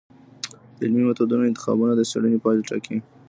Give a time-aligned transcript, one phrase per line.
[0.77, 2.97] د علمي میتودونو انتخاب د څېړنې پایله ټاکي.